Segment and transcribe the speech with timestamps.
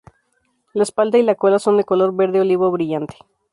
[0.73, 3.17] La espalda y la cola son de color verde olivo brillante.